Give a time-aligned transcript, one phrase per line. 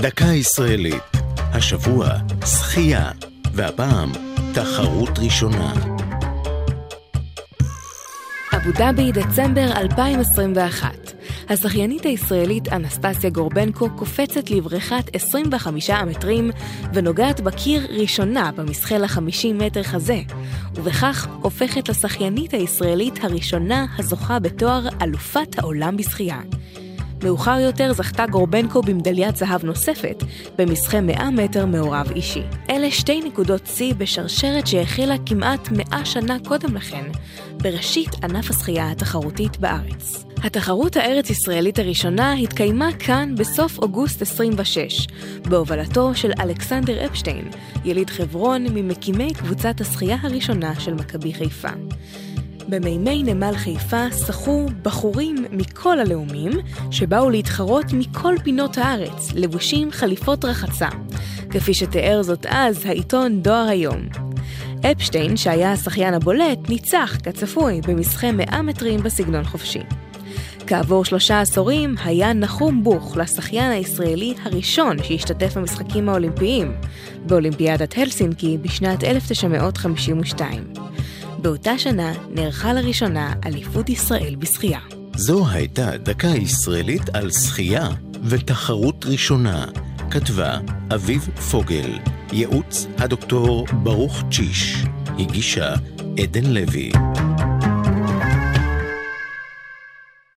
[0.00, 1.02] דקה ישראלית.
[1.38, 2.08] השבוע
[2.46, 3.10] שחייה,
[3.52, 4.12] והפעם
[4.54, 5.72] תחרות ראשונה.
[8.56, 11.12] אבו דאבי, דצמבר 2021.
[11.48, 16.50] השחיינית הישראלית אנסטסיה גורבנקו קופצת לבריכת 25 המטרים
[16.94, 20.20] ונוגעת בקיר ראשונה במסחל ה-50 מטר חזה,
[20.74, 26.40] ובכך הופכת לשחיינית הישראלית הראשונה הזוכה בתואר אלופת העולם בשחייה.
[27.24, 30.24] מאוחר יותר זכתה גורבנקו במדליית זהב נוספת,
[30.58, 32.42] במסחה 100 מטר מעורב אישי.
[32.70, 37.04] אלה שתי נקודות שיא בשרשרת שהחלה כמעט 100 שנה קודם לכן,
[37.52, 40.24] בראשית ענף השחייה התחרותית בארץ.
[40.42, 45.06] התחרות הארץ-ישראלית הראשונה התקיימה כאן בסוף אוגוסט 26,
[45.48, 47.50] בהובלתו של אלכסנדר אפשטיין,
[47.84, 51.70] יליד חברון ממקימי קבוצת השחייה הראשונה של מכבי חיפה.
[52.68, 56.52] במימי נמל חיפה שחו בחורים מכל הלאומים,
[56.90, 60.88] שבאו להתחרות מכל פינות הארץ, לבושים חליפות רחצה,
[61.50, 64.00] כפי שתיאר זאת אז העיתון דואר היום.
[64.92, 69.82] אפשטיין, שהיה השחיין הבולט, ניצח, כצפוי, במסחה 100 מטרים בסגנון חופשי.
[70.66, 76.72] כעבור שלושה עשורים היה נחום בוך לשחיין הישראלי הראשון שהשתתף במשחקים האולימפיים,
[77.26, 80.87] באולימפיאדת הלסינקי בשנת 1952.
[81.38, 84.80] באותה שנה נערכה לראשונה אליפות ישראל בשחייה.
[85.16, 87.88] זו הייתה דקה ישראלית על שחייה
[88.24, 89.66] ותחרות ראשונה.
[90.10, 90.58] כתבה
[90.94, 91.98] אביב פוגל,
[92.32, 94.84] ייעוץ הדוקטור ברוך צ'יש,
[95.18, 95.74] הגישה
[96.18, 96.92] עדן לוי.